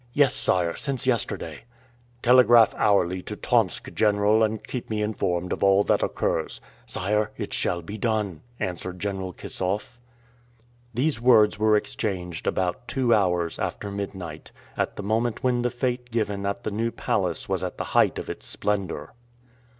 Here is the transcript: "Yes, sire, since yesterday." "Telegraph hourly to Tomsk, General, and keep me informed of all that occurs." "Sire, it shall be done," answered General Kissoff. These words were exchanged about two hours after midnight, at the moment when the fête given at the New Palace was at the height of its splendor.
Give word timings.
"Yes, 0.13 0.33
sire, 0.33 0.75
since 0.75 1.05
yesterday." 1.05 1.65
"Telegraph 2.23 2.73
hourly 2.75 3.21
to 3.21 3.35
Tomsk, 3.35 3.93
General, 3.93 4.41
and 4.41 4.63
keep 4.63 4.89
me 4.89 5.03
informed 5.03 5.53
of 5.53 5.63
all 5.63 5.83
that 5.83 6.01
occurs." 6.01 6.59
"Sire, 6.87 7.29
it 7.37 7.53
shall 7.53 7.83
be 7.83 7.99
done," 7.99 8.41
answered 8.59 8.97
General 8.97 9.31
Kissoff. 9.31 9.99
These 10.91 11.21
words 11.21 11.59
were 11.59 11.75
exchanged 11.77 12.47
about 12.47 12.87
two 12.87 13.13
hours 13.13 13.59
after 13.59 13.91
midnight, 13.91 14.51
at 14.75 14.95
the 14.95 15.03
moment 15.03 15.43
when 15.43 15.61
the 15.61 15.69
fête 15.69 16.09
given 16.09 16.47
at 16.47 16.63
the 16.63 16.71
New 16.71 16.89
Palace 16.89 17.47
was 17.47 17.63
at 17.63 17.77
the 17.77 17.83
height 17.93 18.17
of 18.17 18.27
its 18.27 18.47
splendor. 18.47 19.13